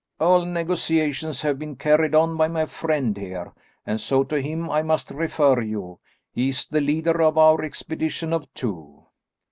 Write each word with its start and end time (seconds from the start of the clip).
"All 0.19 0.45
negotiations 0.45 1.43
have 1.43 1.59
been 1.59 1.75
carried 1.75 2.15
on 2.15 2.35
by 2.35 2.47
my 2.47 2.65
friend 2.65 3.15
here, 3.15 3.53
and 3.85 4.01
so 4.01 4.23
to 4.23 4.41
him 4.41 4.67
I 4.67 4.81
must 4.81 5.11
refer 5.11 5.61
you. 5.61 5.99
He 6.33 6.49
is 6.49 6.65
the 6.65 6.81
leader 6.81 7.21
of 7.21 7.37
our 7.37 7.61
expedition 7.63 8.33
of 8.33 8.51
two." 8.55 9.05